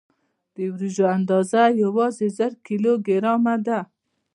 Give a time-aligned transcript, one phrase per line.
[0.55, 3.79] د وریجو اندازه یوازې زر کیلو ګرامه ده.